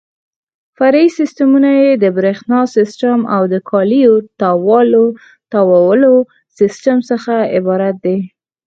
فرعي 0.77 1.07
سیسټمونه 1.19 1.69
یې 1.81 1.89
د 2.03 2.05
برېښنا 2.17 2.59
سیسټم 2.75 3.19
او 3.35 3.41
د 3.53 3.55
کالیو 3.69 4.13
تاوولو 5.51 6.15
سیسټم 6.59 6.97
څخه 7.09 7.33
عبارت 7.57 7.95
دي. 8.05 8.17